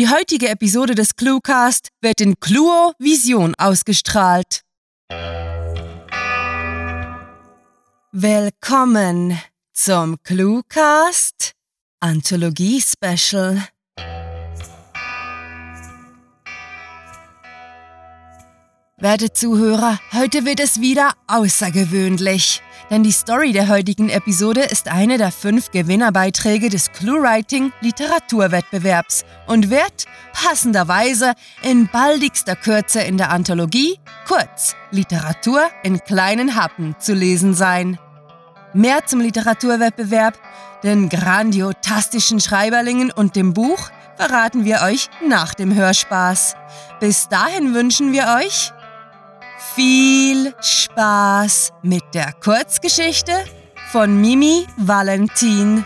Die 0.00 0.08
heutige 0.08 0.48
Episode 0.48 0.94
des 0.94 1.14
Cluecast 1.14 1.90
wird 2.00 2.22
in 2.22 2.40
Cluo 2.40 2.94
Vision 2.98 3.54
ausgestrahlt. 3.58 4.62
Willkommen 8.10 9.38
zum 9.74 10.16
Cluecast 10.22 11.52
Anthologie 12.00 12.80
Special. 12.80 13.62
Werte 19.02 19.32
Zuhörer, 19.32 19.98
heute 20.12 20.44
wird 20.44 20.60
es 20.60 20.82
wieder 20.82 21.12
außergewöhnlich. 21.26 22.60
Denn 22.90 23.02
die 23.02 23.12
Story 23.12 23.52
der 23.52 23.68
heutigen 23.68 24.10
Episode 24.10 24.60
ist 24.60 24.88
eine 24.88 25.16
der 25.16 25.32
fünf 25.32 25.70
Gewinnerbeiträge 25.70 26.68
des 26.68 26.92
ClueWriting 26.92 27.72
Literaturwettbewerbs 27.80 29.24
und 29.46 29.70
wird 29.70 30.04
passenderweise 30.34 31.32
in 31.62 31.88
baldigster 31.88 32.56
Kürze 32.56 33.00
in 33.00 33.16
der 33.16 33.30
Anthologie, 33.30 33.98
kurz 34.28 34.76
Literatur 34.90 35.62
in 35.82 35.98
kleinen 36.00 36.54
Happen, 36.54 36.94
zu 36.98 37.14
lesen 37.14 37.54
sein. 37.54 37.98
Mehr 38.74 39.06
zum 39.06 39.20
Literaturwettbewerb, 39.20 40.38
den 40.82 41.08
grandiotastischen 41.08 42.38
Schreiberlingen 42.38 43.10
und 43.10 43.34
dem 43.34 43.54
Buch 43.54 43.88
verraten 44.18 44.66
wir 44.66 44.82
euch 44.82 45.08
nach 45.26 45.54
dem 45.54 45.74
Hörspaß. 45.74 46.54
Bis 47.00 47.30
dahin 47.30 47.72
wünschen 47.72 48.12
wir 48.12 48.36
euch 48.38 48.74
viel 49.60 50.54
Spaß 50.60 51.72
mit 51.82 52.02
der 52.14 52.32
Kurzgeschichte 52.32 53.44
von 53.90 54.20
Mimi 54.20 54.66
Valentin. 54.76 55.84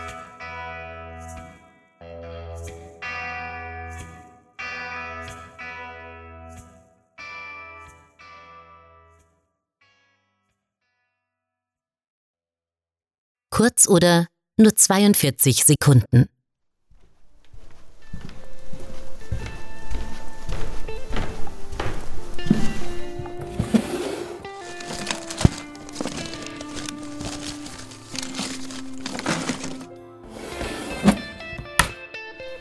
Kurz 13.49 13.87
oder 13.87 14.27
nur 14.57 14.75
42 14.75 15.63
Sekunden. 15.63 16.27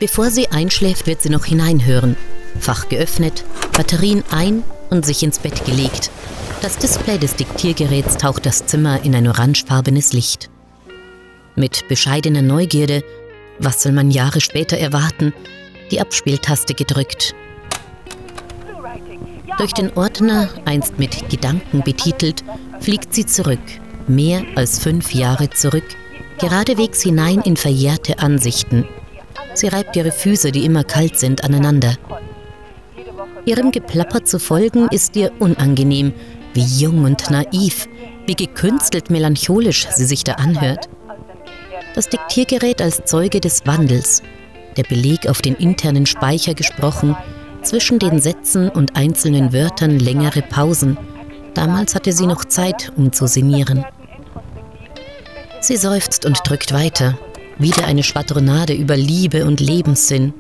Bevor 0.05 0.31
sie 0.31 0.49
einschläft, 0.49 1.07
wird 1.07 1.23
sie 1.23 1.31
noch 1.31 1.47
hineinhören. 1.47 2.15
Fach 2.61 2.91
geöffnet, 2.91 3.43
Batterien 3.75 4.23
ein 4.31 4.63
und 4.91 5.07
sich 5.07 5.23
ins 5.23 5.39
Bett 5.39 5.65
gelegt. 5.65 6.11
Das 6.61 6.77
Display 6.77 7.17
des 7.17 7.37
Diktiergeräts 7.37 8.19
taucht 8.19 8.45
das 8.45 8.67
Zimmer 8.67 9.03
in 9.03 9.15
ein 9.15 9.27
orangefarbenes 9.27 10.13
Licht. 10.13 10.51
Mit 11.57 11.89
bescheidener 11.89 12.43
Neugierde, 12.43 13.03
was 13.59 13.83
soll 13.83 13.93
man 13.93 14.11
Jahre 14.11 14.43
später 14.43 14.77
erwarten, 14.77 15.33
die 15.91 16.03
Abspieltaste 16.03 16.75
gedrückt. 16.75 17.35
Durch 19.57 19.73
den 19.73 19.91
Ordner, 19.97 20.51
einst 20.67 20.99
mit 20.99 21.31
Gedanken 21.31 21.81
betitelt, 21.81 22.45
fliegt 22.81 23.15
sie 23.15 23.25
zurück, 23.25 23.59
mehr 24.07 24.43
als 24.55 24.81
fünf 24.81 25.15
Jahre 25.15 25.49
zurück, 25.49 25.97
geradewegs 26.39 27.01
hinein 27.01 27.41
in 27.41 27.57
verjährte 27.57 28.19
Ansichten, 28.19 28.87
Sie 29.55 29.69
reibt 29.69 29.97
ihre 29.97 30.13
Füße, 30.13 30.53
die 30.53 30.65
immer 30.65 30.85
kalt 30.85 31.19
sind, 31.19 31.45
aneinander. 31.45 31.95
Ihrem 33.47 33.71
Geplapper 33.71 34.25
zu 34.25 34.39
folgen 34.39 34.89
ist 34.89 35.17
ihr 35.17 35.33
unangenehm, 35.39 36.13
wie 36.55 36.65
jung 36.65 37.05
und 37.05 37.31
naiv, 37.31 37.89
wie 38.27 38.35
gekünstelt 38.35 39.11
melancholisch 39.11 39.87
sie 39.91 40.07
sich 40.07 40.25
da 40.25 40.35
anhört. 40.35 40.89
Das 41.95 42.09
Diktiergerät 42.09 42.81
als 42.83 43.05
Zeuge 43.05 43.41
des 43.41 43.67
Wandels, 43.67 44.23
der 44.77 44.83
Beleg 44.85 45.29
auf 45.29 45.43
den 45.43 45.55
internen 45.55 46.07
Speicher 46.07 46.55
gesprochen, 46.55 47.17
zwischen 47.63 47.99
den 47.99 48.21
Sätzen 48.21 48.69
und 48.69 48.97
einzelnen 48.97 49.53
Wörtern 49.53 49.99
längere 49.99 50.43
Pausen. 50.43 50.99
Damals 51.55 51.95
hatte 51.95 52.13
sie 52.13 52.27
noch 52.27 52.45
Zeit, 52.45 52.93
um 52.97 53.13
zu 53.13 53.27
sinnieren. 53.27 53.85
Sie 55.61 55.77
seufzt 55.77 56.27
und 56.27 56.39
drückt 56.45 56.75
weiter, 56.75 57.17
wieder 57.59 57.87
eine 57.87 58.03
Schwadronade 58.03 58.75
über 58.75 58.97
Liebe 58.97 59.45
und 59.45 59.61
Lebenssinn. 59.61 60.35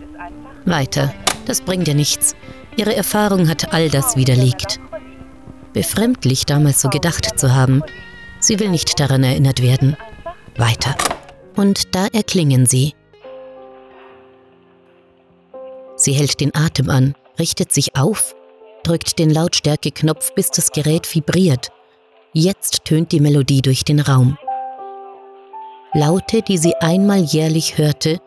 Weiter, 0.64 1.12
das 1.46 1.60
bringt 1.60 1.88
ja 1.88 1.94
nichts. 1.94 2.34
Ihre 2.76 2.94
Erfahrung 2.96 3.48
hat 3.48 3.72
all 3.72 3.88
das 3.88 4.16
widerlegt. 4.16 4.80
Befremdlich 5.72 6.46
damals 6.46 6.80
so 6.80 6.88
gedacht 6.88 7.38
zu 7.38 7.54
haben. 7.54 7.82
Sie 8.40 8.58
will 8.60 8.68
nicht 8.68 8.98
daran 8.98 9.24
erinnert 9.24 9.62
werden. 9.62 9.96
Weiter. 10.56 10.96
Und 11.56 11.94
da 11.94 12.06
erklingen 12.12 12.66
sie. 12.66 12.94
Sie 15.96 16.12
hält 16.12 16.40
den 16.40 16.54
Atem 16.54 16.90
an, 16.90 17.14
richtet 17.38 17.72
sich 17.72 17.96
auf, 17.96 18.34
drückt 18.82 19.18
den 19.18 19.30
Lautstärkeknopf, 19.30 20.34
bis 20.34 20.50
das 20.50 20.72
Gerät 20.72 21.12
vibriert. 21.14 21.70
Jetzt 22.32 22.84
tönt 22.84 23.12
die 23.12 23.20
Melodie 23.20 23.62
durch 23.62 23.84
den 23.84 24.00
Raum. 24.00 24.36
Laute, 25.96 26.42
die 26.42 26.58
sie 26.58 26.74
einmal 26.80 27.20
jährlich 27.20 27.78
hörte, 27.78 28.20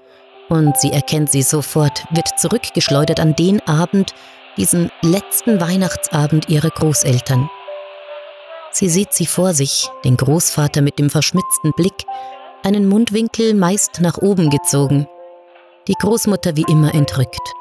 und 0.47 0.77
sie 0.77 0.93
erkennt 0.93 1.29
sie 1.29 1.41
sofort, 1.41 2.05
wird 2.11 2.39
zurückgeschleudert 2.39 3.19
an 3.19 3.35
den 3.35 3.59
Abend, 3.67 4.13
diesen 4.55 4.89
letzten 5.01 5.59
Weihnachtsabend 5.59 6.47
ihrer 6.47 6.69
Großeltern. 6.69 7.49
Sie 8.71 8.87
sieht 8.87 9.11
sie 9.11 9.25
vor 9.25 9.53
sich, 9.53 9.89
den 10.05 10.15
Großvater 10.15 10.81
mit 10.81 10.97
dem 10.97 11.09
verschmitzten 11.09 11.73
Blick, 11.75 12.05
einen 12.63 12.87
Mundwinkel 12.87 13.53
meist 13.53 13.99
nach 13.99 14.17
oben 14.17 14.49
gezogen, 14.49 15.05
die 15.89 15.95
Großmutter 15.99 16.55
wie 16.55 16.65
immer 16.69 16.95
entrückt. 16.95 17.53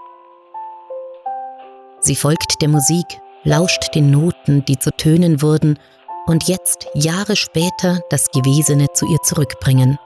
Sie 1.99 2.15
folgt 2.15 2.63
der 2.63 2.69
Musik, 2.69 3.07
lauscht 3.43 3.95
den 3.95 4.13
Noten, 4.13 4.65
die 4.67 4.79
zu 4.79 4.91
Tönen 4.93 5.43
wurden 5.43 5.79
und 6.27 6.49
jetzt, 6.49 6.89
Jahre 6.95 7.37
später, 7.37 8.01
das 8.11 8.31
Gewesene 8.31 8.89
zu 8.93 9.07
ihr 9.07 9.23
zurückbringen. 9.23 9.99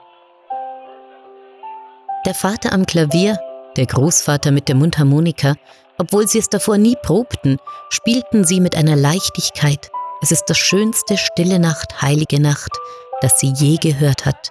Der 2.27 2.35
Vater 2.35 2.73
am 2.73 2.85
Klavier, 2.85 3.39
der 3.77 3.87
Großvater 3.87 4.51
mit 4.51 4.69
der 4.69 4.75
Mundharmonika, 4.75 5.55
obwohl 5.99 6.29
sie 6.29 6.39
es 6.39 6.49
davor 6.49 6.79
nie 6.79 6.97
probten, 7.03 7.59
spielten 7.89 8.45
sie 8.45 8.61
mit 8.61 8.75
einer 8.75 8.97
Leichtigkeit. 8.97 9.91
Es 10.23 10.31
ist 10.31 10.45
das 10.49 10.59
schönste 10.59 11.17
stille 11.17 11.59
Nacht, 11.59 12.03
heilige 12.03 12.41
Nacht, 12.41 12.71
das 13.23 13.41
sie 13.41 13.53
je 13.55 13.77
gehört 13.77 14.27
hat. 14.27 14.51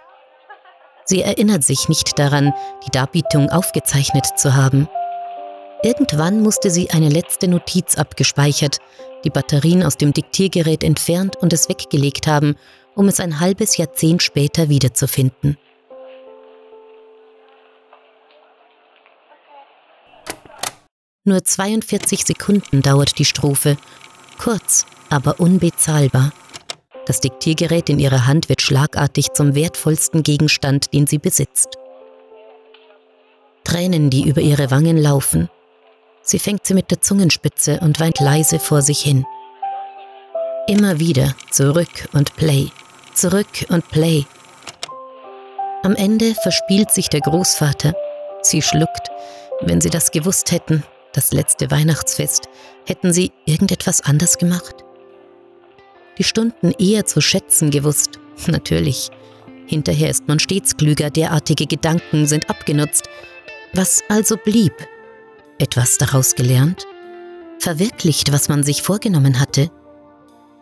Sie 1.05 1.21
erinnert 1.21 1.63
sich 1.63 1.89
nicht 1.89 2.17
daran, 2.19 2.53
die 2.85 2.91
Darbietung 2.91 3.49
aufgezeichnet 3.49 4.25
zu 4.37 4.55
haben. 4.55 4.87
Irgendwann 5.81 6.41
musste 6.41 6.69
sie 6.69 6.89
eine 6.89 7.07
letzte 7.07 7.47
Notiz 7.47 7.95
abgespeichert, 7.95 8.79
die 9.23 9.29
Batterien 9.29 9.83
aus 9.83 9.95
dem 9.95 10.11
Diktiergerät 10.11 10.83
entfernt 10.83 11.37
und 11.37 11.53
es 11.53 11.69
weggelegt 11.69 12.27
haben, 12.27 12.55
um 12.95 13.07
es 13.07 13.21
ein 13.21 13.39
halbes 13.39 13.77
Jahrzehnt 13.77 14.21
später 14.21 14.67
wiederzufinden. 14.67 15.57
Nur 21.23 21.43
42 21.43 22.25
Sekunden 22.25 22.81
dauert 22.81 23.17
die 23.17 23.25
Strophe, 23.25 23.77
kurz, 24.37 24.85
aber 25.09 25.39
unbezahlbar. 25.39 26.33
Das 27.05 27.21
Diktiergerät 27.21 27.89
in 27.89 27.99
ihrer 27.99 28.27
Hand 28.27 28.49
wird 28.49 28.61
schlagartig 28.61 29.31
zum 29.33 29.55
wertvollsten 29.55 30.23
Gegenstand, 30.23 30.93
den 30.93 31.07
sie 31.07 31.19
besitzt. 31.19 31.77
Tränen, 33.63 34.09
die 34.09 34.27
über 34.27 34.41
ihre 34.41 34.71
Wangen 34.71 34.97
laufen, 34.97 35.49
Sie 36.29 36.37
fängt 36.37 36.63
sie 36.63 36.75
mit 36.75 36.91
der 36.91 37.01
Zungenspitze 37.01 37.79
und 37.79 37.99
weint 37.99 38.19
leise 38.19 38.59
vor 38.59 38.83
sich 38.83 39.01
hin. 39.01 39.25
Immer 40.67 40.99
wieder 40.99 41.33
zurück 41.49 42.07
und 42.13 42.35
Play, 42.35 42.67
zurück 43.15 43.65
und 43.69 43.89
Play. 43.89 44.25
Am 45.81 45.95
Ende 45.95 46.35
verspielt 46.35 46.91
sich 46.91 47.09
der 47.09 47.21
Großvater. 47.21 47.95
Sie 48.43 48.61
schluckt. 48.61 49.09
Wenn 49.61 49.81
sie 49.81 49.89
das 49.89 50.11
gewusst 50.11 50.51
hätten, 50.51 50.83
das 51.13 51.33
letzte 51.33 51.71
Weihnachtsfest, 51.71 52.43
hätten 52.85 53.11
sie 53.11 53.31
irgendetwas 53.47 54.01
anders 54.01 54.37
gemacht? 54.37 54.75
Die 56.19 56.23
Stunden 56.23 56.73
eher 56.77 57.07
zu 57.07 57.21
schätzen 57.21 57.71
gewusst. 57.71 58.19
Natürlich. 58.45 59.09
Hinterher 59.65 60.11
ist 60.11 60.27
man 60.27 60.37
stets 60.37 60.77
klüger, 60.77 61.09
derartige 61.09 61.65
Gedanken 61.65 62.27
sind 62.27 62.51
abgenutzt. 62.51 63.09
Was 63.73 64.03
also 64.09 64.37
blieb? 64.37 64.73
Etwas 65.59 65.97
daraus 65.97 66.35
gelernt? 66.35 66.85
Verwirklicht, 67.59 68.31
was 68.31 68.49
man 68.49 68.63
sich 68.63 68.81
vorgenommen 68.81 69.39
hatte? 69.39 69.69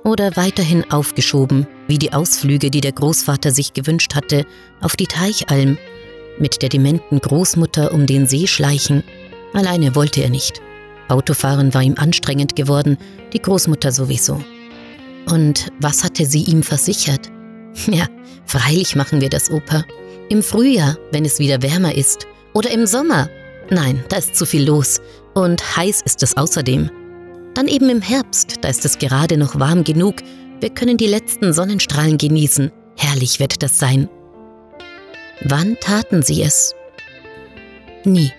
Oder 0.04 0.36
weiterhin 0.36 0.90
aufgeschoben, 0.92 1.68
wie 1.88 1.98
die 1.98 2.14
Ausflüge, 2.14 2.72
die 2.72 2.82
der 2.82 2.94
Großvater 2.94 3.52
sich 3.52 3.74
gewünscht 3.74 4.16
hatte, 4.16 4.46
auf 4.82 4.96
die 4.96 5.08
Teichalm, 5.08 5.78
mit 6.40 6.62
der 6.62 6.70
dementen 6.70 7.20
Großmutter 7.20 7.92
um 7.92 8.06
den 8.06 8.28
See 8.28 8.48
schleichen, 8.48 9.04
Alleine 9.54 9.96
wollte 9.96 10.22
er 10.22 10.30
nicht. 10.30 10.62
Autofahren 11.08 11.74
war 11.74 11.82
ihm 11.82 11.96
anstrengend 11.98 12.56
geworden, 12.56 12.98
die 13.34 13.42
Großmutter 13.42 13.92
sowieso. 13.92 14.44
Und 15.32 15.72
was 15.80 16.04
hatte 16.04 16.26
sie 16.26 16.44
ihm 16.44 16.64
versichert? 16.64 17.32
Ja, 17.92 18.08
freilich 18.46 18.96
machen 18.96 19.22
wir 19.22 19.30
das, 19.30 19.52
Opa. 19.52 19.84
Im 20.30 20.42
Frühjahr, 20.42 20.98
wenn 21.12 21.26
es 21.26 21.38
wieder 21.38 21.62
wärmer 21.62 21.94
ist. 21.94 22.26
Oder 22.54 22.72
im 22.72 22.88
Sommer. 22.88 23.30
Nein, 23.70 24.04
da 24.10 24.18
ist 24.18 24.36
zu 24.36 24.46
viel 24.46 24.66
los. 24.66 25.02
Und 25.34 25.78
heiß 25.78 26.02
ist 26.02 26.24
es 26.24 26.38
außerdem. 26.38 26.90
Dann 27.54 27.68
eben 27.68 27.90
im 27.90 28.02
Herbst, 28.02 28.56
da 28.62 28.70
ist 28.70 28.86
es 28.86 28.98
gerade 28.98 29.38
noch 29.38 29.60
warm 29.60 29.84
genug. 29.84 30.16
Wir 30.60 30.70
können 30.70 30.98
die 30.98 31.08
letzten 31.08 31.54
Sonnenstrahlen 31.54 32.18
genießen. 32.18 32.72
Herrlich 32.98 33.40
wird 33.40 33.62
das 33.62 33.78
sein. 33.78 34.10
Wann 35.42 35.76
taten 35.80 36.24
sie 36.24 36.42
es? 36.42 36.74
Nie. 38.04 38.32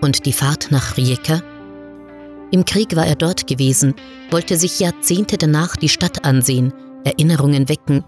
Und 0.00 0.26
die 0.26 0.32
Fahrt 0.32 0.70
nach 0.70 0.96
Rijeka? 0.96 1.42
Im 2.50 2.64
Krieg 2.66 2.96
war 2.96 3.06
er 3.06 3.14
dort 3.16 3.46
gewesen, 3.46 3.94
wollte 4.30 4.56
sich 4.56 4.80
Jahrzehnte 4.80 5.38
danach 5.38 5.76
die 5.76 5.88
Stadt 5.88 6.24
ansehen, 6.24 6.72
Erinnerungen 7.04 7.68
wecken. 7.68 8.04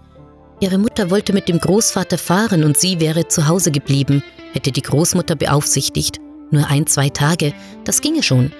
Ihre 0.59 0.77
Mutter 0.77 1.09
wollte 1.09 1.33
mit 1.33 1.47
dem 1.49 1.59
Großvater 1.59 2.17
fahren 2.17 2.63
und 2.63 2.77
sie 2.77 2.99
wäre 2.99 3.27
zu 3.27 3.47
Hause 3.47 3.71
geblieben, 3.71 4.23
hätte 4.53 4.71
die 4.71 4.81
Großmutter 4.81 5.35
beaufsichtigt. 5.35 6.19
Nur 6.51 6.67
ein, 6.69 6.87
zwei 6.87 7.09
Tage, 7.09 7.53
das 7.83 8.01
ginge 8.01 8.23
schon. 8.23 8.51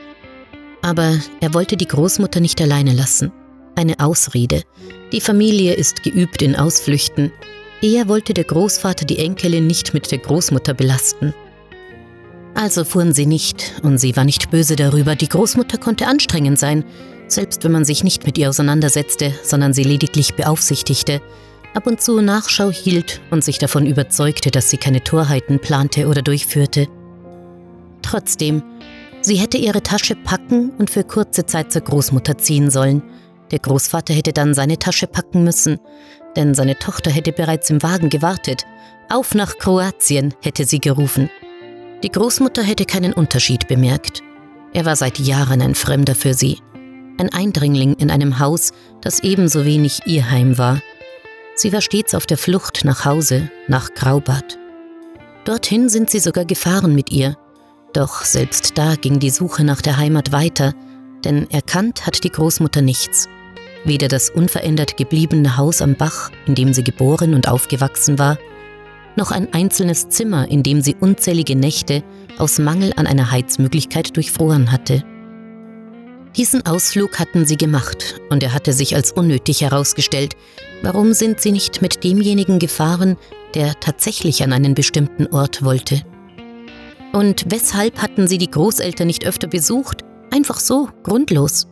Aber 0.81 1.17
er 1.41 1.53
wollte 1.53 1.77
die 1.77 1.87
Großmutter 1.87 2.39
nicht 2.39 2.61
alleine 2.61 2.93
lassen. 2.93 3.31
Eine 3.75 3.99
Ausrede. 3.99 4.63
Die 5.11 5.21
Familie 5.21 5.73
ist 5.73 6.03
geübt 6.03 6.41
in 6.41 6.55
Ausflüchten. 6.55 7.31
Eher 7.81 8.07
wollte 8.07 8.33
der 8.33 8.45
Großvater 8.45 9.05
die 9.05 9.19
Enkelin 9.19 9.67
nicht 9.67 9.93
mit 9.93 10.11
der 10.11 10.19
Großmutter 10.19 10.73
belasten. 10.73 11.33
Also 12.53 12.85
fuhren 12.85 13.13
sie 13.13 13.25
nicht, 13.25 13.73
und 13.83 13.97
sie 13.97 14.15
war 14.15 14.23
nicht 14.23 14.49
böse 14.49 14.77
darüber, 14.77 15.15
die 15.15 15.27
Großmutter 15.27 15.77
konnte 15.77 16.07
anstrengend 16.07 16.57
sein, 16.57 16.85
selbst 17.27 17.63
wenn 17.63 17.73
man 17.73 17.83
sich 17.83 18.03
nicht 18.03 18.25
mit 18.25 18.37
ihr 18.37 18.49
auseinandersetzte, 18.49 19.33
sondern 19.43 19.73
sie 19.73 19.83
lediglich 19.83 20.35
beaufsichtigte, 20.35 21.21
ab 21.73 21.85
und 21.85 22.01
zu 22.01 22.21
Nachschau 22.21 22.71
hielt 22.71 23.21
und 23.29 23.43
sich 23.43 23.57
davon 23.57 23.85
überzeugte, 23.85 24.51
dass 24.51 24.69
sie 24.69 24.77
keine 24.77 25.03
Torheiten 25.03 25.59
plante 25.59 26.07
oder 26.07 26.21
durchführte. 26.21 26.87
Trotzdem, 28.05 28.61
sie 29.21 29.37
hätte 29.37 29.57
ihre 29.57 29.81
Tasche 29.81 30.15
packen 30.15 30.69
und 30.77 30.91
für 30.91 31.03
kurze 31.03 31.47
Zeit 31.47 31.71
zur 31.71 31.81
Großmutter 31.81 32.37
ziehen 32.37 32.69
sollen. 32.69 33.01
Der 33.49 33.57
Großvater 33.57 34.13
hätte 34.13 34.31
dann 34.31 34.53
seine 34.53 34.77
Tasche 34.77 35.07
packen 35.07 35.43
müssen, 35.43 35.79
denn 36.35 36.53
seine 36.53 36.77
Tochter 36.77 37.09
hätte 37.09 37.31
bereits 37.31 37.71
im 37.71 37.81
Wagen 37.81 38.11
gewartet. 38.11 38.63
Auf 39.09 39.33
nach 39.33 39.57
Kroatien, 39.57 40.35
hätte 40.43 40.65
sie 40.65 40.79
gerufen. 40.79 41.31
Die 42.03 42.11
Großmutter 42.11 42.61
hätte 42.61 42.85
keinen 42.85 43.13
Unterschied 43.13 43.67
bemerkt. 43.67 44.21
Er 44.73 44.85
war 44.85 44.95
seit 44.95 45.17
Jahren 45.17 45.61
ein 45.63 45.73
Fremder 45.73 46.13
für 46.13 46.35
sie. 46.35 46.59
Ein 47.17 47.33
Eindringling 47.33 47.95
in 47.95 48.11
einem 48.11 48.37
Haus, 48.37 48.71
das 49.01 49.21
ebenso 49.23 49.65
wenig 49.65 50.01
ihr 50.05 50.29
Heim 50.29 50.59
war. 50.59 50.79
Sie 51.55 51.73
war 51.73 51.81
stets 51.81 52.13
auf 52.13 52.27
der 52.27 52.37
Flucht 52.37 52.85
nach 52.85 53.03
Hause, 53.05 53.49
nach 53.67 53.95
Graubart. 53.95 54.59
Dorthin 55.45 55.89
sind 55.89 56.11
sie 56.11 56.19
sogar 56.19 56.45
gefahren 56.45 56.93
mit 56.93 57.11
ihr. 57.11 57.35
Doch 57.95 58.25
selbst 58.25 58.77
da 58.77 58.95
ging 58.95 59.19
die 59.19 59.29
Suche 59.29 59.63
nach 59.63 59.81
der 59.81 59.95
Heimat 59.95 60.33
weiter, 60.33 60.73
denn 61.23 61.49
erkannt 61.49 62.05
hat 62.05 62.25
die 62.25 62.29
Großmutter 62.29 62.81
nichts. 62.81 63.29
Weder 63.85 64.09
das 64.09 64.29
unverändert 64.29 64.97
gebliebene 64.97 65.55
Haus 65.55 65.81
am 65.81 65.95
Bach, 65.95 66.29
in 66.45 66.55
dem 66.55 66.73
sie 66.73 66.83
geboren 66.83 67.33
und 67.33 67.47
aufgewachsen 67.47 68.19
war, 68.19 68.37
noch 69.15 69.31
ein 69.31 69.53
einzelnes 69.53 70.09
Zimmer, 70.09 70.51
in 70.51 70.61
dem 70.61 70.81
sie 70.81 70.97
unzählige 70.99 71.55
Nächte 71.55 72.03
aus 72.37 72.59
Mangel 72.59 72.91
an 72.97 73.07
einer 73.07 73.31
Heizmöglichkeit 73.31 74.17
durchfroren 74.17 74.73
hatte. 74.73 75.01
Diesen 76.35 76.65
Ausflug 76.65 77.17
hatten 77.17 77.45
sie 77.45 77.55
gemacht 77.55 78.19
und 78.29 78.43
er 78.43 78.53
hatte 78.53 78.73
sich 78.73 78.93
als 78.93 79.13
unnötig 79.13 79.61
herausgestellt. 79.61 80.35
Warum 80.81 81.13
sind 81.13 81.39
sie 81.39 81.53
nicht 81.53 81.81
mit 81.81 82.03
demjenigen 82.03 82.59
gefahren, 82.59 83.15
der 83.53 83.79
tatsächlich 83.79 84.43
an 84.43 84.51
einen 84.51 84.75
bestimmten 84.75 85.27
Ort 85.27 85.63
wollte? 85.63 86.01
Und 87.15 87.45
weshalb 87.47 88.01
hatten 88.01 88.27
sie 88.27 88.37
die 88.37 88.51
Großeltern 88.51 89.07
nicht 89.07 89.25
öfter 89.25 89.47
besucht? 89.47 90.03
Einfach 90.31 90.59
so, 90.59 90.89
grundlos. 91.01 91.65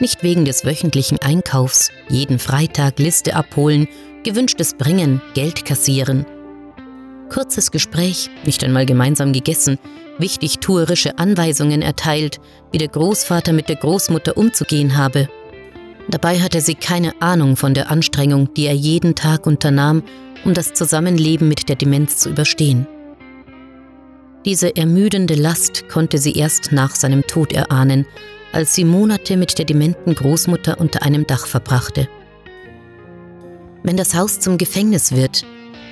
Nicht 0.00 0.22
wegen 0.22 0.46
des 0.46 0.64
wöchentlichen 0.64 1.18
Einkaufs, 1.18 1.90
jeden 2.08 2.38
Freitag 2.38 2.98
Liste 2.98 3.36
abholen 3.36 3.86
gewünschtes 4.24 4.74
bringen, 4.74 5.20
Geld 5.34 5.66
kassieren. 5.66 6.24
Kurzes 7.28 7.70
Gespräch, 7.70 8.30
nicht 8.44 8.64
einmal 8.64 8.86
gemeinsam 8.86 9.34
gegessen, 9.34 9.78
wichtig 10.18 10.58
tuerische 10.58 11.18
Anweisungen 11.18 11.82
erteilt, 11.82 12.40
wie 12.72 12.78
der 12.78 12.88
Großvater 12.88 13.52
mit 13.52 13.68
der 13.68 13.76
Großmutter 13.76 14.38
umzugehen 14.38 14.96
habe. 14.96 15.28
Dabei 16.08 16.40
hatte 16.40 16.62
sie 16.62 16.76
keine 16.76 17.12
Ahnung 17.20 17.56
von 17.56 17.74
der 17.74 17.90
Anstrengung, 17.90 18.54
die 18.54 18.64
er 18.64 18.74
jeden 18.74 19.14
Tag 19.14 19.46
unternahm, 19.46 20.02
um 20.46 20.54
das 20.54 20.72
Zusammenleben 20.72 21.46
mit 21.46 21.68
der 21.68 21.76
Demenz 21.76 22.16
zu 22.16 22.30
überstehen. 22.30 22.86
Diese 24.48 24.74
ermüdende 24.74 25.34
Last 25.34 25.90
konnte 25.90 26.16
sie 26.16 26.32
erst 26.32 26.72
nach 26.72 26.96
seinem 26.96 27.20
Tod 27.26 27.52
erahnen, 27.52 28.06
als 28.50 28.74
sie 28.74 28.86
Monate 28.86 29.36
mit 29.36 29.58
der 29.58 29.66
dementen 29.66 30.14
Großmutter 30.14 30.80
unter 30.80 31.02
einem 31.02 31.26
Dach 31.26 31.46
verbrachte. 31.46 32.08
Wenn 33.82 33.98
das 33.98 34.14
Haus 34.14 34.40
zum 34.40 34.56
Gefängnis 34.56 35.12
wird, 35.12 35.44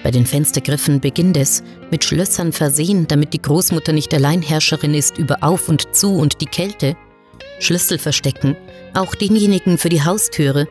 bei 0.03 0.11
den 0.11 0.25
Fenstergriffen 0.25 1.01
beginnt 1.01 1.37
es, 1.37 1.63
mit 1.91 2.03
Schlössern 2.03 2.51
versehen, 2.51 3.07
damit 3.07 3.35
die 3.35 3.43
Großmutter 3.43 3.93
nicht 3.93 4.15
Alleinherrscherin 4.15 4.95
ist 4.95 5.19
über 5.19 5.37
Auf 5.43 5.69
und 5.69 5.95
Zu 5.95 6.15
und 6.15 6.41
die 6.41 6.47
Kälte, 6.47 6.97
Schlüssel 7.59 7.99
verstecken, 7.99 8.57
auch 8.95 9.15
denjenigen 9.15 9.77
für 9.77 9.91
die 9.91 10.03
Haustüre, 10.03 10.67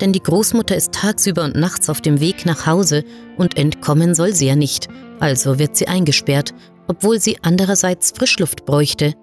denn 0.00 0.12
die 0.12 0.22
Großmutter 0.22 0.74
ist 0.74 0.90
tagsüber 0.90 1.44
und 1.44 1.54
nachts 1.54 1.88
auf 1.88 2.00
dem 2.00 2.18
Weg 2.18 2.44
nach 2.44 2.66
Hause 2.66 3.04
und 3.36 3.56
entkommen 3.56 4.16
soll 4.16 4.32
sie 4.32 4.48
ja 4.48 4.56
nicht, 4.56 4.88
also 5.20 5.60
wird 5.60 5.76
sie 5.76 5.86
eingesperrt, 5.86 6.52
obwohl 6.86 7.20
sie 7.20 7.38
andererseits 7.42 8.12
Frischluft 8.12 8.64
bräuchte. 8.64 9.14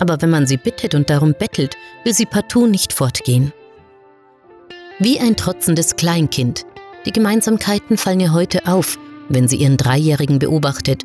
Aber 0.00 0.20
wenn 0.20 0.30
man 0.30 0.46
sie 0.46 0.56
bittet 0.56 0.94
und 0.94 1.10
darum 1.10 1.34
bettelt, 1.38 1.76
will 2.04 2.14
sie 2.14 2.26
partout 2.26 2.66
nicht 2.66 2.92
fortgehen. 2.92 3.52
Wie 4.98 5.18
ein 5.18 5.36
trotzendes 5.36 5.96
Kleinkind. 5.96 6.66
Die 7.06 7.12
Gemeinsamkeiten 7.12 7.96
fallen 7.96 8.20
ihr 8.20 8.32
heute 8.32 8.66
auf, 8.66 8.98
wenn 9.28 9.48
sie 9.48 9.56
ihren 9.56 9.76
Dreijährigen 9.76 10.38
beobachtet. 10.38 11.02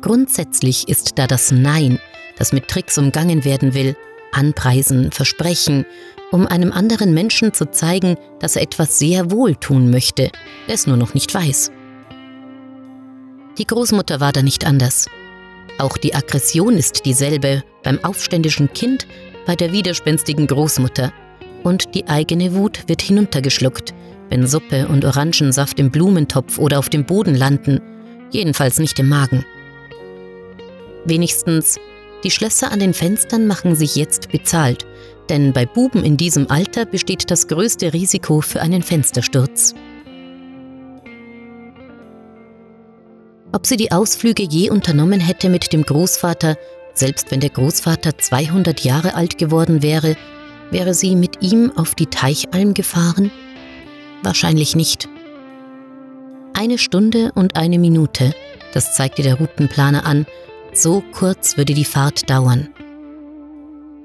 Grundsätzlich 0.00 0.88
ist 0.88 1.18
da 1.18 1.26
das 1.26 1.50
Nein, 1.50 1.98
das 2.38 2.52
mit 2.52 2.68
Tricks 2.68 2.98
umgangen 2.98 3.44
werden 3.44 3.74
will, 3.74 3.96
anpreisen, 4.32 5.12
versprechen, 5.12 5.86
um 6.30 6.46
einem 6.46 6.72
anderen 6.72 7.14
Menschen 7.14 7.52
zu 7.54 7.70
zeigen, 7.70 8.16
dass 8.40 8.56
er 8.56 8.62
etwas 8.62 8.98
sehr 8.98 9.30
wohl 9.30 9.54
tun 9.54 9.90
möchte, 9.90 10.30
der 10.66 10.74
es 10.74 10.86
nur 10.86 10.96
noch 10.96 11.14
nicht 11.14 11.32
weiß. 11.32 11.70
Die 13.58 13.66
Großmutter 13.66 14.20
war 14.20 14.32
da 14.32 14.42
nicht 14.42 14.66
anders. 14.66 15.06
Auch 15.78 15.96
die 15.96 16.14
Aggression 16.14 16.76
ist 16.76 17.04
dieselbe 17.04 17.62
beim 17.82 18.02
aufständischen 18.02 18.72
Kind, 18.72 19.06
bei 19.46 19.56
der 19.56 19.72
widerspenstigen 19.72 20.46
Großmutter– 20.46 21.12
und 21.66 21.96
die 21.96 22.06
eigene 22.06 22.54
Wut 22.54 22.84
wird 22.86 23.02
hinuntergeschluckt, 23.02 23.92
wenn 24.30 24.46
Suppe 24.46 24.86
und 24.86 25.04
Orangensaft 25.04 25.80
im 25.80 25.90
Blumentopf 25.90 26.58
oder 26.60 26.78
auf 26.78 26.88
dem 26.88 27.04
Boden 27.04 27.34
landen, 27.34 27.80
jedenfalls 28.30 28.78
nicht 28.78 29.00
im 29.00 29.08
Magen. 29.08 29.44
Wenigstens, 31.04 31.76
die 32.22 32.30
Schlösser 32.30 32.70
an 32.70 32.78
den 32.78 32.94
Fenstern 32.94 33.48
machen 33.48 33.74
sich 33.74 33.96
jetzt 33.96 34.30
bezahlt, 34.30 34.86
denn 35.28 35.52
bei 35.52 35.66
Buben 35.66 36.04
in 36.04 36.16
diesem 36.16 36.48
Alter 36.52 36.84
besteht 36.84 37.32
das 37.32 37.48
größte 37.48 37.92
Risiko 37.92 38.40
für 38.40 38.62
einen 38.62 38.82
Fenstersturz. 38.82 39.74
Ob 43.52 43.66
sie 43.66 43.76
die 43.76 43.92
Ausflüge 43.92 44.42
je 44.42 44.70
unternommen 44.70 45.20
hätte 45.20 45.48
mit 45.48 45.72
dem 45.72 45.82
Großvater, 45.82 46.56
selbst 46.94 47.30
wenn 47.30 47.40
der 47.40 47.50
Großvater 47.50 48.18
200 48.18 48.80
Jahre 48.80 49.14
alt 49.14 49.38
geworden 49.38 49.82
wäre 49.82 50.16
Wäre 50.70 50.94
sie 50.94 51.14
mit 51.14 51.42
ihm 51.42 51.72
auf 51.76 51.94
die 51.94 52.06
Teichalm 52.06 52.74
gefahren? 52.74 53.30
Wahrscheinlich 54.22 54.74
nicht. 54.74 55.08
Eine 56.54 56.78
Stunde 56.78 57.30
und 57.34 57.56
eine 57.56 57.78
Minute, 57.78 58.34
das 58.72 58.94
zeigte 58.94 59.22
der 59.22 59.36
Routenplaner 59.36 60.04
an, 60.04 60.26
so 60.72 61.02
kurz 61.12 61.56
würde 61.56 61.74
die 61.74 61.84
Fahrt 61.84 62.28
dauern. 62.28 62.68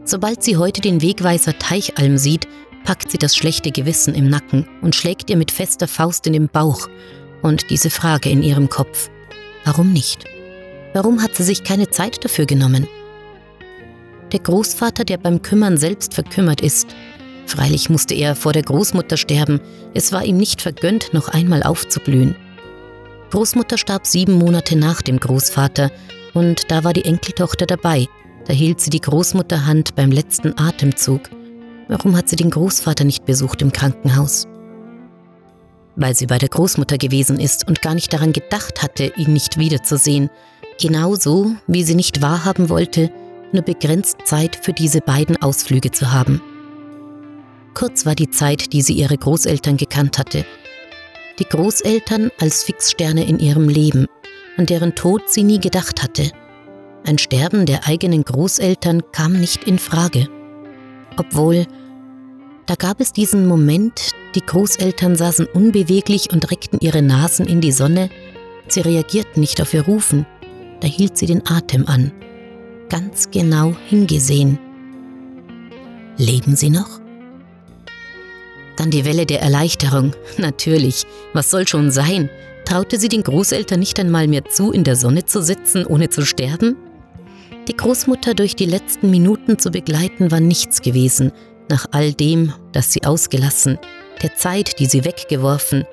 Sobald 0.04 0.44
sie 0.44 0.58
heute 0.58 0.82
den 0.82 1.02
Wegweiser 1.02 1.58
Teichalm 1.58 2.18
sieht, 2.18 2.48
packt 2.84 3.12
sie 3.12 3.18
das 3.18 3.36
schlechte 3.36 3.72
Gewissen 3.72 4.14
im 4.14 4.30
Nacken 4.30 4.68
und 4.82 4.96
schlägt 4.96 5.30
ihr 5.30 5.38
mit 5.38 5.52
fester 5.52 5.88
Faust 5.88 6.28
in 6.28 6.34
den 6.34 6.48
Bauch 6.48 6.88
und 7.42 7.70
diese 7.70 7.90
Frage 7.90 8.30
in 8.30 8.44
ihrem 8.44 8.70
Kopf. 8.70 9.10
Warum 9.65 9.94
nicht? 9.94 10.25
Warum 10.94 11.22
hat 11.22 11.36
sie 11.36 11.44
sich 11.44 11.63
keine 11.63 11.89
Zeit 11.89 12.24
dafür 12.24 12.46
genommen? 12.46 12.88
der 14.32 14.39
Großvater, 14.39 15.03
der 15.03 15.18
beim 15.18 15.41
Kümmern 15.41 15.77
selbst 15.77 16.13
verkümmert 16.13 16.62
ist. 16.62 16.96
Freilich 17.46 17.89
musste 17.89 18.13
er 18.13 18.36
vor 18.36 18.53
der 18.53 18.63
Großmutter 18.63 19.18
sterben, 19.18 19.60
es 19.94 20.12
war 20.12 20.24
ihm 20.24 20.38
nicht 20.38 20.62
vergönnt, 20.62 21.13
noch 21.13 21.27
einmal 21.30 21.63
aufzublühen. 21.63 22.36
Großmutter 23.32 23.77
starb 23.77 24.06
sieben 24.06 24.34
Monate 24.34 24.75
nach 24.75 25.01
dem 25.01 25.20
Großvater, 25.20 25.91
Und 26.34 26.72
da 26.72 26.86
war 26.86 26.94
die 26.94 27.03
Enkeltochter 27.03 27.65
dabei. 27.65 28.08
Da 28.46 28.53
hielt 28.53 28.80
sie 28.80 28.89
die 28.89 29.01
Großmutterhand 29.01 29.96
beim 29.96 30.12
letzten 30.12 30.58
Atemzug. 30.58 31.22
Warum 31.89 32.15
hat 32.15 32.30
sie 32.30 32.38
den 32.38 32.50
Großvater 32.50 33.03
nicht 33.03 33.25
besucht 33.25 33.62
im 33.62 33.74
Krankenhaus? 33.74 34.48
Weil 35.96 36.16
sie 36.16 36.26
bei 36.26 36.38
der 36.38 36.50
Großmutter 36.50 36.98
gewesen 36.98 37.40
ist 37.40 37.68
und 37.68 37.82
gar 37.82 37.94
nicht 37.94 38.14
daran 38.14 38.34
gedacht 38.34 38.82
hatte, 38.82 39.12
ihn 39.18 39.34
nicht 39.34 39.58
wiederzusehen. 39.58 40.30
Genauso 40.80 41.54
wie 41.68 41.84
sie 41.84 41.96
nicht 41.96 42.22
wahrhaben 42.22 42.70
wollte, 42.70 43.12
nur 43.52 43.64
begrenzt 43.64 44.20
Zeit 44.26 44.58
für 44.62 44.74
diese 44.74 45.02
beiden 45.02 45.42
Ausflüge 45.42 45.92
zu 45.92 46.12
haben. 46.12 46.42
Kurz 47.74 48.06
war 48.06 48.16
die 48.16 48.30
Zeit, 48.30 48.74
die 48.74 48.82
sie 48.82 48.94
ihre 48.94 49.18
Großeltern 49.18 49.78
gekannt 49.78 50.18
hatte. 50.18 50.46
Die 51.40 51.46
Großeltern 51.46 52.30
als 52.40 52.64
Fixsterne 52.64 53.26
in 53.26 53.40
ihrem 53.40 53.68
Leben, 53.70 54.08
an 54.58 54.66
deren 54.66 54.96
Tod 54.96 55.30
sie 55.30 55.44
nie 55.44 55.60
gedacht 55.60 56.04
hatte. 56.04 56.32
Ein 57.06 57.18
Sterben 57.18 57.66
der 57.66 57.88
eigenen 57.88 58.24
Großeltern 58.24 59.02
kam 59.12 59.34
nicht 59.34 59.64
in 59.64 59.80
Frage. 59.80 60.28
Obwohl, 61.18 61.66
da 62.68 62.76
gab 62.76 63.00
es 63.00 63.12
diesen 63.12 63.48
Moment, 63.48 64.12
die 64.36 64.46
Großeltern 64.46 65.16
saßen 65.16 65.48
unbeweglich 65.48 66.32
und 66.32 66.50
reckten 66.52 66.80
ihre 66.80 67.02
Nasen 67.02 67.46
in 67.46 67.62
die 67.62 67.72
Sonne, 67.72 68.10
sie 68.68 68.82
reagierten 68.82 69.42
nicht 69.42 69.62
auf 69.62 69.74
ihr 69.74 69.84
Rufen, 69.84 70.26
da 70.80 70.88
hielt 70.88 71.18
sie 71.18 71.26
den 71.26 71.46
Atem 71.46 71.88
an, 71.88 72.12
ganz 72.90 73.30
genau 73.32 73.76
hingesehen. 73.88 74.58
Leben 76.18 76.56
sie 76.56 76.70
noch? 76.70 77.00
Dann 78.78 78.92
die 78.92 79.06
Welle 79.06 79.26
der 79.26 79.42
Erleichterung. 79.42 80.14
Natürlich, 80.38 81.04
was 81.34 81.52
soll 81.52 81.68
schon 81.68 81.92
sein? 81.92 82.30
Traute 82.66 83.00
sie 83.00 83.10
den 83.10 83.24
Großeltern 83.24 83.80
nicht 83.80 84.00
einmal 84.00 84.28
mehr 84.28 84.46
zu, 84.46 84.72
in 84.72 84.84
der 84.84 84.96
Sonne 84.96 85.26
zu 85.26 85.42
sitzen, 85.42 85.86
ohne 85.86 86.10
zu 86.10 86.26
sterben? 86.26 86.78
Die 87.68 87.76
Großmutter 87.76 88.34
durch 88.34 88.56
die 88.56 88.66
letzten 88.66 89.12
Minuten 89.12 89.60
zu 89.60 89.72
begleiten, 89.72 90.32
war 90.32 90.40
nichts 90.40 90.82
gewesen, 90.82 91.32
nach 91.70 91.86
all 91.92 92.14
dem, 92.14 92.54
das 92.72 92.92
sie 92.92 93.04
ausgelassen, 93.04 93.78
der 94.24 94.36
Zeit, 94.36 94.80
die 94.80 94.86
sie 94.86 95.06
weggeworfen, 95.06 95.86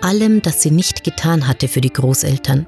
allem, 0.00 0.42
das 0.42 0.62
sie 0.62 0.70
nicht 0.70 1.04
getan 1.04 1.46
hatte 1.46 1.68
für 1.68 1.80
die 1.80 1.92
Großeltern. 1.92 2.66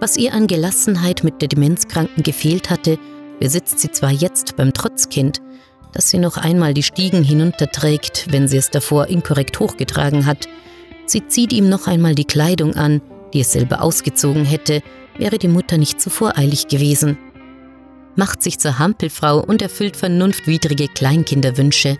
Was 0.00 0.16
ihr 0.16 0.32
an 0.32 0.46
Gelassenheit 0.46 1.24
mit 1.24 1.42
der 1.42 1.48
Demenzkranken 1.48 2.22
gefehlt 2.22 2.70
hatte, 2.70 2.98
besitzt 3.40 3.80
sie 3.80 3.90
zwar 3.90 4.10
jetzt 4.10 4.56
beim 4.56 4.72
Trotzkind, 4.72 5.40
dass 5.92 6.10
sie 6.10 6.18
noch 6.18 6.36
einmal 6.36 6.74
die 6.74 6.82
Stiegen 6.82 7.24
hinunterträgt, 7.24 8.26
wenn 8.30 8.46
sie 8.46 8.58
es 8.58 8.70
davor 8.70 9.06
inkorrekt 9.06 9.58
hochgetragen 9.58 10.26
hat. 10.26 10.48
Sie 11.06 11.26
zieht 11.26 11.52
ihm 11.52 11.68
noch 11.68 11.86
einmal 11.86 12.14
die 12.14 12.24
Kleidung 12.24 12.74
an, 12.74 13.00
die 13.32 13.40
es 13.40 13.52
selber 13.52 13.82
ausgezogen 13.82 14.44
hätte, 14.44 14.82
wäre 15.16 15.38
die 15.38 15.48
Mutter 15.48 15.78
nicht 15.78 16.00
so 16.00 16.10
voreilig 16.10 16.68
gewesen. 16.68 17.18
Macht 18.16 18.42
sich 18.42 18.58
zur 18.58 18.78
Hampelfrau 18.78 19.40
und 19.40 19.62
erfüllt 19.62 19.96
vernunftwidrige 19.96 20.88
Kleinkinderwünsche. 20.88 21.98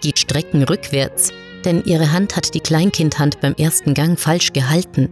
Geht 0.00 0.18
Strecken 0.18 0.62
rückwärts, 0.62 1.32
denn 1.64 1.82
ihre 1.84 2.12
Hand 2.12 2.36
hat 2.36 2.54
die 2.54 2.60
Kleinkindhand 2.60 3.40
beim 3.40 3.54
ersten 3.54 3.94
Gang 3.94 4.18
falsch 4.18 4.52
gehalten. 4.52 5.08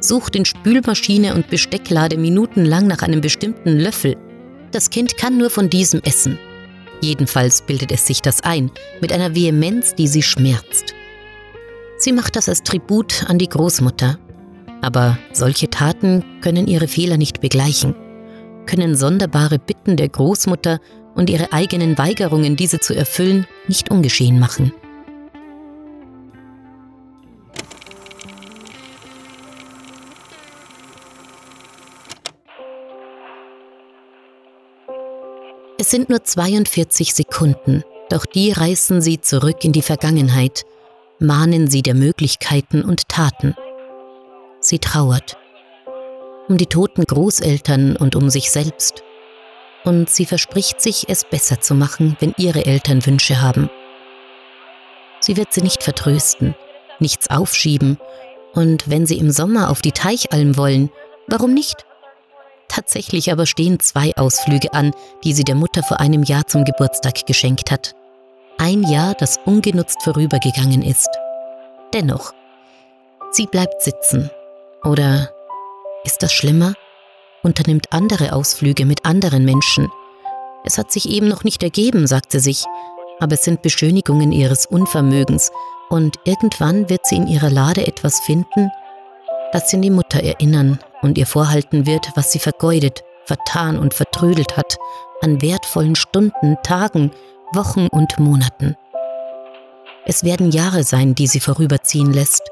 Sucht 0.00 0.36
in 0.36 0.44
Spülmaschine 0.44 1.34
und 1.34 1.48
Bestecklade 1.48 2.16
minutenlang 2.16 2.86
nach 2.86 3.02
einem 3.02 3.20
bestimmten 3.20 3.78
Löffel. 3.78 4.16
Das 4.72 4.90
Kind 4.90 5.16
kann 5.16 5.38
nur 5.38 5.50
von 5.50 5.70
diesem 5.70 6.00
essen. 6.02 6.38
Jedenfalls 7.00 7.62
bildet 7.62 7.92
es 7.92 8.06
sich 8.06 8.22
das 8.22 8.42
ein, 8.42 8.70
mit 9.00 9.12
einer 9.12 9.34
Vehemenz, 9.34 9.94
die 9.94 10.08
sie 10.08 10.22
schmerzt. 10.22 10.94
Sie 11.98 12.12
macht 12.12 12.36
das 12.36 12.48
als 12.48 12.62
Tribut 12.62 13.24
an 13.28 13.38
die 13.38 13.48
Großmutter. 13.48 14.18
Aber 14.82 15.18
solche 15.32 15.70
Taten 15.70 16.24
können 16.40 16.66
ihre 16.66 16.88
Fehler 16.88 17.16
nicht 17.16 17.40
begleichen, 17.40 17.94
können 18.66 18.94
sonderbare 18.94 19.58
Bitten 19.58 19.96
der 19.96 20.08
Großmutter 20.08 20.80
und 21.14 21.30
ihre 21.30 21.52
eigenen 21.52 21.96
Weigerungen, 21.98 22.56
diese 22.56 22.80
zu 22.80 22.94
erfüllen, 22.94 23.46
nicht 23.68 23.90
ungeschehen 23.90 24.38
machen. 24.38 24.72
Es 35.76 35.90
sind 35.90 36.08
nur 36.08 36.24
42 36.24 37.12
Sekunden, 37.12 37.82
doch 38.08 38.24
die 38.24 38.52
reißen 38.52 39.02
sie 39.02 39.20
zurück 39.20 39.64
in 39.64 39.72
die 39.72 39.82
Vergangenheit, 39.82 40.64
mahnen 41.18 41.68
sie 41.68 41.82
der 41.82 41.94
Möglichkeiten 41.94 42.82
und 42.82 43.08
Taten. 43.08 43.54
Sie 44.60 44.78
trauert. 44.78 45.36
Um 46.48 46.56
die 46.56 46.66
toten 46.66 47.04
Großeltern 47.04 47.96
und 47.96 48.16
um 48.16 48.30
sich 48.30 48.50
selbst. 48.50 49.02
Und 49.84 50.08
sie 50.08 50.26
verspricht 50.26 50.80
sich, 50.80 51.08
es 51.08 51.24
besser 51.24 51.60
zu 51.60 51.74
machen, 51.74 52.16
wenn 52.20 52.34
ihre 52.38 52.64
Eltern 52.64 53.04
Wünsche 53.04 53.40
haben. 53.40 53.70
Sie 55.20 55.36
wird 55.36 55.52
sie 55.52 55.62
nicht 55.62 55.82
vertrösten, 55.82 56.54
nichts 56.98 57.30
aufschieben, 57.30 57.98
und 58.54 58.88
wenn 58.88 59.04
sie 59.04 59.18
im 59.18 59.30
Sommer 59.30 59.68
auf 59.70 59.82
die 59.82 59.92
Teichalm 59.92 60.56
wollen, 60.56 60.90
warum 61.26 61.52
nicht? 61.52 61.84
Tatsächlich 62.68 63.30
aber 63.30 63.46
stehen 63.46 63.80
zwei 63.80 64.12
Ausflüge 64.16 64.72
an, 64.72 64.92
die 65.22 65.32
sie 65.32 65.44
der 65.44 65.54
Mutter 65.54 65.82
vor 65.82 66.00
einem 66.00 66.22
Jahr 66.22 66.46
zum 66.46 66.64
Geburtstag 66.64 67.26
geschenkt 67.26 67.70
hat. 67.70 67.94
Ein 68.58 68.84
Jahr, 68.84 69.14
das 69.14 69.38
ungenutzt 69.44 70.02
vorübergegangen 70.02 70.82
ist. 70.82 71.08
Dennoch, 71.92 72.32
sie 73.32 73.46
bleibt 73.46 73.82
sitzen. 73.82 74.30
Oder 74.84 75.30
ist 76.04 76.22
das 76.22 76.32
schlimmer? 76.32 76.74
Unternimmt 77.44 77.92
andere 77.92 78.32
Ausflüge 78.32 78.86
mit 78.86 79.04
anderen 79.04 79.44
Menschen. 79.44 79.88
Es 80.64 80.78
hat 80.78 80.90
sich 80.90 81.08
eben 81.08 81.28
noch 81.28 81.44
nicht 81.44 81.62
ergeben, 81.62 82.06
sagt 82.06 82.32
sie 82.32 82.40
sich, 82.40 82.64
aber 83.20 83.34
es 83.34 83.44
sind 83.44 83.62
Beschönigungen 83.62 84.32
ihres 84.32 84.66
Unvermögens 84.66 85.52
und 85.90 86.16
irgendwann 86.24 86.88
wird 86.88 87.06
sie 87.06 87.16
in 87.16 87.28
ihrer 87.28 87.50
Lade 87.50 87.86
etwas 87.86 88.20
finden, 88.20 88.70
das 89.52 89.70
sie 89.70 89.76
an 89.76 89.82
die 89.82 89.90
Mutter 89.90 90.22
erinnern 90.22 90.80
und 91.02 91.18
ihr 91.18 91.26
vorhalten 91.26 91.86
wird, 91.86 92.10
was 92.16 92.32
sie 92.32 92.38
vergeudet, 92.38 93.04
vertan 93.26 93.78
und 93.78 93.94
vertrödelt 93.94 94.56
hat 94.56 94.76
an 95.20 95.40
wertvollen 95.42 95.94
Stunden, 95.94 96.56
Tagen, 96.62 97.10
Wochen 97.52 97.86
und 97.88 98.18
Monaten. 98.18 98.76
Es 100.06 100.24
werden 100.24 100.50
Jahre 100.50 100.82
sein, 100.82 101.14
die 101.14 101.26
sie 101.26 101.40
vorüberziehen 101.40 102.12
lässt, 102.12 102.42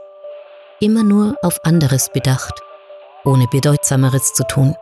immer 0.81 1.03
nur 1.03 1.37
auf 1.43 1.65
anderes 1.65 2.11
bedacht, 2.13 2.55
ohne 3.25 3.47
Bedeutsameres 3.47 4.33
zu 4.33 4.45
tun. 4.45 4.75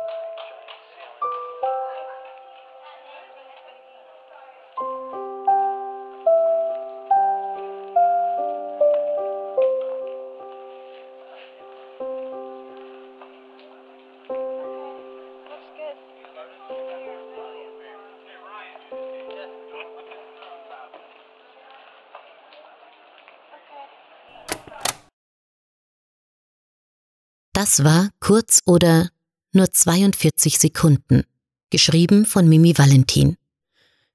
Das 27.61 27.85
war 27.85 28.09
kurz 28.21 28.63
oder 28.65 29.11
nur 29.53 29.71
42 29.71 30.59
Sekunden, 30.59 31.25
geschrieben 31.69 32.25
von 32.25 32.49
Mimi 32.49 32.79
Valentin. 32.79 33.37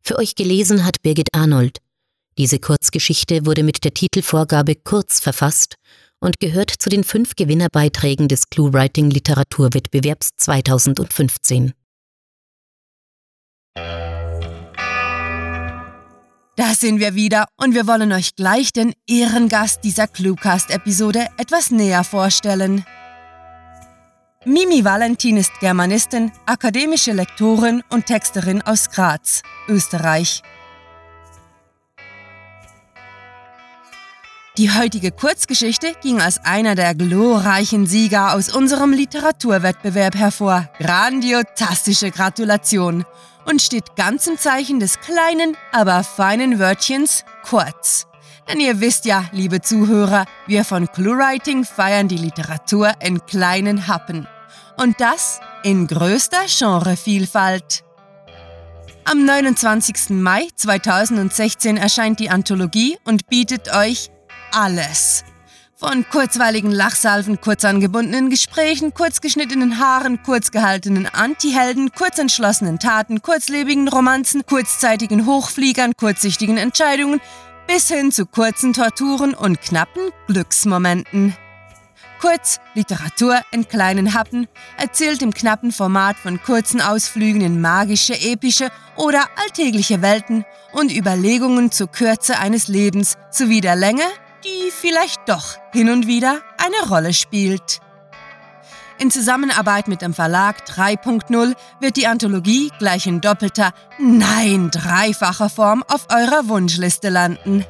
Für 0.02 0.18
euch 0.18 0.34
gelesen 0.34 0.84
hat 0.84 1.04
Birgit 1.04 1.28
Arnold. 1.32 1.78
Diese 2.40 2.58
Kurzgeschichte 2.58 3.46
wurde 3.46 3.62
mit 3.62 3.84
der 3.84 3.94
Titelvorgabe 3.94 4.74
Kurz 4.74 5.20
verfasst 5.20 5.76
und 6.20 6.40
gehört 6.40 6.72
zu 6.72 6.90
den 6.90 7.04
fünf 7.04 7.36
Gewinnerbeiträgen 7.36 8.28
des 8.28 8.50
ClueWriting 8.50 9.12
Literaturwettbewerbs 9.12 10.30
2015. 10.38 11.74
Da 16.56 16.74
sind 16.74 17.00
wir 17.00 17.14
wieder 17.14 17.46
und 17.58 17.76
wir 17.76 17.86
wollen 17.86 18.12
euch 18.12 18.36
gleich 18.36 18.74
den 18.74 18.94
Ehrengast 19.08 19.84
dieser 19.84 20.08
Cluecast-Episode 20.08 21.28
etwas 21.38 21.70
näher 21.70 22.04
vorstellen. 22.04 22.84
Mimi 24.48 24.86
Valentin 24.86 25.38
ist 25.38 25.60
Germanistin, 25.60 26.32
akademische 26.46 27.14
Lektorin 27.14 27.82
und 27.90 28.06
Texterin 28.06 28.62
aus 28.62 28.92
Graz, 28.92 29.42
Österreich. 29.68 30.44
Die 34.60 34.72
heutige 34.72 35.12
Kurzgeschichte 35.12 35.94
ging 36.04 36.22
als 36.22 36.38
einer 36.46 36.76
der 36.76 36.94
glorreichen 36.94 37.88
Sieger 37.88 38.36
aus 38.36 38.54
unserem 38.54 38.94
Literaturwettbewerb 38.94 40.14
hervor. 40.14 40.70
Grandiotastische 40.78 42.12
Gratulation 42.12 43.04
und 43.46 43.64
steht 43.64 43.96
ganz 43.96 44.28
im 44.28 44.38
Zeichen 44.38 44.80
des 44.80 45.00
kleinen, 45.00 45.58
aber 45.72 46.04
feinen 46.04 46.60
Wörtchens 46.60 47.26
kurz. 47.44 48.06
Denn 48.48 48.60
ihr 48.60 48.80
wisst 48.80 49.06
ja, 49.06 49.26
liebe 49.32 49.62
Zuhörer, 49.62 50.26
wir 50.46 50.64
von 50.66 50.88
ClueWriting 50.92 51.66
feiern 51.66 52.08
die 52.08 52.18
Literatur 52.18 52.92
in 53.02 53.26
kleinen 53.26 53.88
Happen. 53.88 54.28
Und 54.78 55.00
das 55.00 55.40
in 55.64 55.88
größter 55.88 56.46
Genrevielfalt. 56.48 57.84
Am 59.06 59.24
29. 59.24 60.10
Mai 60.10 60.48
2016 60.56 61.78
erscheint 61.78 62.20
die 62.20 62.30
Anthologie 62.30 62.98
und 63.06 63.28
bietet 63.28 63.74
euch 63.74 64.10
alles. 64.52 65.24
Von 65.78 66.06
kurzweiligen 66.10 66.72
Lachsalven, 66.72 67.40
kurz 67.42 67.66
angebundenen 67.66 68.30
Gesprächen, 68.30 68.94
kurzgeschnittenen 68.94 69.78
Haaren, 69.78 70.24
kurzgehaltenen 70.24 71.06
Antihelden, 71.06 71.92
kurzentschlossenen 71.92 72.80
Taten, 72.80 73.22
kurzlebigen 73.22 73.88
Romanzen, 73.88 74.46
kurzzeitigen 74.46 75.26
Hochfliegern, 75.26 75.94
kurzsichtigen 75.98 76.58
Entscheidungen 76.58 77.22
bis 77.68 77.90
hin 77.90 78.12
zu 78.12 78.26
kurzen 78.26 78.74
Torturen 78.74 79.34
und 79.34 79.62
knappen 79.62 80.12
Glücksmomenten. 80.28 81.36
Kurz 82.26 82.60
Literatur 82.74 83.40
in 83.52 83.68
kleinen 83.68 84.16
Happen, 84.16 84.48
erzählt 84.78 85.22
im 85.22 85.32
knappen 85.32 85.72
Format 85.72 86.18
von 86.18 86.42
kurzen 86.42 86.82
Ausflügen 86.82 87.42
in 87.42 87.62
magische, 87.62 88.20
epische 88.20 88.72
oder 88.96 89.28
alltägliche 89.44 90.02
Welten 90.02 90.44
und 90.72 90.92
Überlegungen 90.92 91.70
zur 91.72 91.86
Kürze 91.86 92.40
eines 92.40 92.68
Lebens 92.68 93.14
sowie 93.30 93.62
der 93.62 93.76
Länge 93.76 94.02
die 94.44 94.72
vielleicht 94.72 95.28
doch 95.28 95.58
hin 95.72 95.90
und 95.90 96.08
wieder 96.08 96.42
eine 96.58 96.90
Rolle 96.90 97.14
spielt. 97.14 97.80
In 98.98 99.12
Zusammenarbeit 99.12 99.88
mit 99.88 100.02
dem 100.02 100.14
Verlag 100.14 100.68
3.0 100.68 101.54
wird 101.80 101.98
die 101.98 102.08
Anthologie 102.08 102.72
gleich 102.80 103.08
in 103.08 103.22
doppelter, 103.22 103.72
nein, 104.00 104.72
dreifacher 104.72 105.50
Form 105.50 105.84
auf 105.88 106.08
eurer 106.10 106.48
Wunschliste 106.48 107.10
landen. 107.10 107.66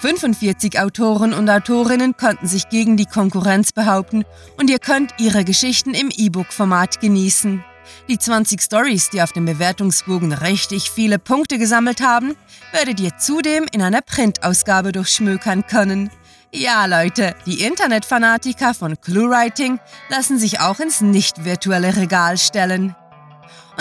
45 0.00 0.80
Autoren 0.80 1.34
und 1.34 1.50
Autorinnen 1.50 2.16
konnten 2.16 2.46
sich 2.46 2.70
gegen 2.70 2.96
die 2.96 3.04
Konkurrenz 3.04 3.72
behaupten 3.72 4.24
und 4.56 4.70
ihr 4.70 4.78
könnt 4.78 5.12
ihre 5.18 5.44
Geschichten 5.44 5.92
im 5.92 6.10
E-Book-Format 6.10 7.00
genießen. 7.00 7.62
Die 8.08 8.16
20 8.16 8.62
Stories, 8.62 9.10
die 9.10 9.20
auf 9.20 9.32
dem 9.32 9.44
Bewertungsbogen 9.44 10.32
richtig 10.32 10.90
viele 10.90 11.18
Punkte 11.18 11.58
gesammelt 11.58 12.00
haben, 12.00 12.34
werdet 12.72 12.98
ihr 12.98 13.18
zudem 13.18 13.66
in 13.72 13.82
einer 13.82 14.00
Printausgabe 14.00 14.92
durchschmökern 14.92 15.66
können. 15.66 16.08
Ja, 16.50 16.86
Leute, 16.86 17.34
die 17.44 17.62
Internetfanatiker 17.62 18.72
von 18.72 18.98
ClueWriting 19.02 19.80
lassen 20.08 20.38
sich 20.38 20.60
auch 20.60 20.80
ins 20.80 21.02
nicht 21.02 21.44
virtuelle 21.44 21.94
Regal 21.96 22.38
stellen. 22.38 22.96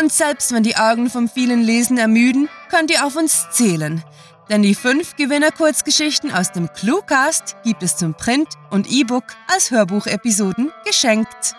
Und 0.01 0.11
selbst 0.11 0.51
wenn 0.51 0.63
die 0.63 0.75
Augen 0.75 1.09
vom 1.09 1.29
vielen 1.29 1.61
Lesen 1.61 1.97
ermüden, 1.97 2.49
könnt 2.69 2.91
ihr 2.91 3.05
auf 3.05 3.15
uns 3.15 3.47
zählen. 3.51 4.03
Denn 4.49 4.63
die 4.63 4.73
fünf 4.73 5.15
Gewinner-Kurzgeschichten 5.15 6.31
aus 6.31 6.51
dem 6.51 6.73
Cluecast 6.73 7.55
gibt 7.63 7.83
es 7.83 7.97
zum 7.97 8.15
Print 8.15 8.49
und 8.71 8.89
E-Book 8.91 9.25
als 9.47 9.69
Hörbuchepisoden 9.69 10.71
geschenkt. 10.85 11.53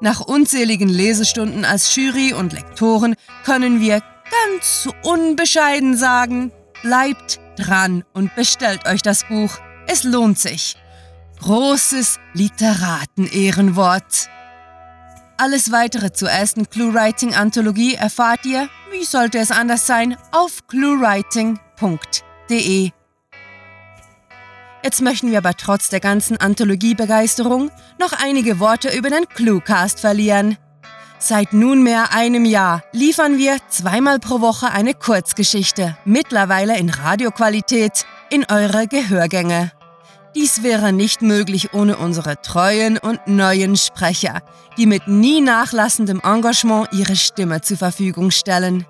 Nach 0.00 0.20
unzähligen 0.20 0.88
Lesestunden 0.88 1.64
als 1.64 1.94
Jury 1.94 2.32
und 2.34 2.52
Lektoren 2.52 3.14
können 3.44 3.80
wir 3.80 4.02
ganz 4.46 4.88
unbescheiden 5.04 5.96
sagen, 5.96 6.50
bleibt 6.82 7.38
dran 7.56 8.02
und 8.12 8.34
bestellt 8.34 8.86
euch 8.86 9.02
das 9.02 9.22
Buch. 9.28 9.58
Es 9.86 10.02
lohnt 10.02 10.40
sich. 10.40 10.76
Großes 11.40 12.18
Literaten-Ehrenwort. 12.34 14.28
Alles 15.36 15.70
weitere 15.70 16.12
zur 16.12 16.30
ersten 16.30 16.68
ClueWriting-Anthologie 16.68 17.94
erfahrt 17.94 18.44
ihr, 18.46 18.68
wie 18.92 19.04
sollte 19.04 19.38
es 19.38 19.50
anders 19.50 19.86
sein, 19.86 20.16
auf 20.30 20.66
cluewriting.de. 20.68 22.90
Jetzt 24.84 25.00
möchten 25.00 25.30
wir 25.30 25.38
aber 25.38 25.54
trotz 25.54 25.88
der 25.88 26.00
ganzen 26.00 26.36
Anthologiebegeisterung 26.36 27.70
noch 27.98 28.12
einige 28.12 28.60
Worte 28.60 28.96
über 28.96 29.10
den 29.10 29.28
Cluecast 29.28 30.00
verlieren. 30.00 30.58
Seit 31.18 31.52
nunmehr 31.52 32.12
einem 32.12 32.44
Jahr 32.44 32.82
liefern 32.92 33.38
wir 33.38 33.58
zweimal 33.68 34.18
pro 34.18 34.40
Woche 34.40 34.72
eine 34.72 34.92
Kurzgeschichte, 34.92 35.96
mittlerweile 36.04 36.76
in 36.76 36.90
Radioqualität, 36.90 38.06
in 38.28 38.44
eure 38.50 38.88
Gehörgänge. 38.88 39.70
Dies 40.34 40.62
wäre 40.62 40.92
nicht 40.94 41.20
möglich 41.20 41.74
ohne 41.74 41.98
unsere 41.98 42.40
treuen 42.40 42.96
und 42.96 43.26
neuen 43.26 43.76
Sprecher, 43.76 44.40
die 44.78 44.86
mit 44.86 45.06
nie 45.06 45.42
nachlassendem 45.42 46.20
Engagement 46.24 46.88
ihre 46.92 47.16
Stimme 47.16 47.60
zur 47.60 47.76
Verfügung 47.76 48.30
stellen. 48.30 48.86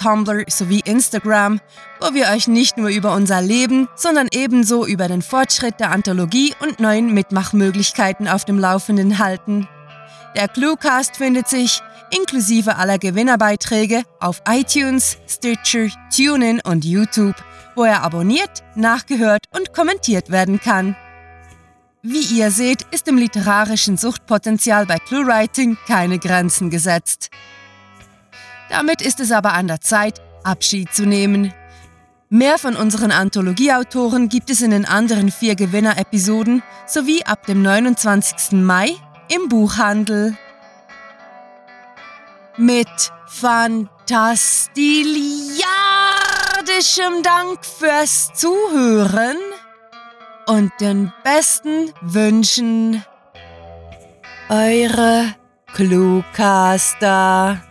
Tumblr 0.00 0.44
sowie 0.48 0.82
Instagram, 0.84 1.60
wo 2.00 2.14
wir 2.14 2.28
euch 2.28 2.46
nicht 2.46 2.76
nur 2.76 2.90
über 2.90 3.12
unser 3.12 3.42
Leben, 3.42 3.88
sondern 3.96 4.28
ebenso 4.30 4.86
über 4.86 5.08
den 5.08 5.20
Fortschritt 5.20 5.80
der 5.80 5.90
Anthologie 5.90 6.54
und 6.60 6.78
neuen 6.78 7.12
Mitmachmöglichkeiten 7.12 8.28
auf 8.28 8.44
dem 8.44 8.60
Laufenden 8.60 9.18
halten. 9.18 9.66
Der 10.36 10.46
ClueCast 10.46 11.16
findet 11.16 11.48
sich, 11.48 11.80
inklusive 12.16 12.76
aller 12.76 12.98
Gewinnerbeiträge, 12.98 14.04
auf 14.20 14.42
iTunes, 14.48 15.16
Stitcher, 15.26 15.88
TuneIn 16.14 16.60
und 16.60 16.84
YouTube– 16.84 17.34
wo 17.80 17.84
er 17.84 18.02
abonniert, 18.02 18.62
nachgehört 18.74 19.46
und 19.56 19.72
kommentiert 19.72 20.30
werden 20.30 20.60
kann. 20.60 20.96
Wie 22.02 22.20
ihr 22.36 22.50
seht, 22.50 22.82
ist 22.90 23.06
dem 23.06 23.16
literarischen 23.16 23.96
Suchtpotenzial 23.96 24.84
bei 24.84 24.98
ClueWriting 24.98 25.78
keine 25.86 26.18
Grenzen 26.18 26.68
gesetzt. 26.68 27.30
Damit 28.68 29.00
ist 29.00 29.18
es 29.18 29.32
aber 29.32 29.54
an 29.54 29.66
der 29.66 29.80
Zeit, 29.80 30.20
Abschied 30.44 30.92
zu 30.92 31.06
nehmen. 31.06 31.54
Mehr 32.28 32.58
von 32.58 32.76
unseren 32.76 33.12
Anthologieautoren 33.12 34.28
gibt 34.28 34.50
es 34.50 34.60
in 34.60 34.72
den 34.72 34.84
anderen 34.84 35.30
vier 35.30 35.54
Gewinner-Episoden 35.54 36.62
sowie 36.86 37.24
ab 37.24 37.46
dem 37.46 37.62
29. 37.62 38.60
Mai 38.60 38.94
im 39.34 39.48
Buchhandel. 39.48 40.36
Mit 42.58 43.10
fantastischem 46.70 47.22
Dank 47.22 47.64
fürs 47.64 48.32
Zuhören 48.34 49.36
und 50.46 50.72
den 50.80 51.12
besten 51.24 51.92
Wünschen. 52.00 53.04
Eure 54.48 55.34
Cluecaster. 55.74 57.62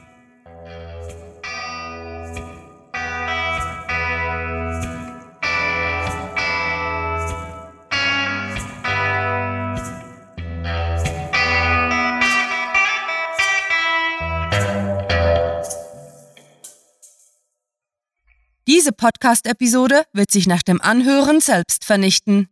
Diese 18.89 18.95
Podcast-Episode 18.95 20.01
wird 20.13 20.31
sich 20.31 20.47
nach 20.47 20.63
dem 20.63 20.81
Anhören 20.81 21.41
selbst 21.41 21.85
vernichten. 21.85 22.49